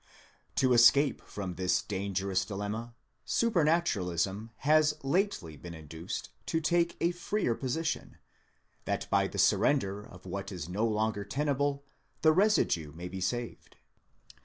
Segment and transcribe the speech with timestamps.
[0.01, 0.03] ®
[0.53, 7.53] ᾿ To escape from this dangerous dilemma, supranaturalism has lately been induced to take a freer
[7.53, 8.17] position,
[8.85, 11.83] that by the surrender of what is no longer tenable,
[12.23, 13.75] the residue may be saved.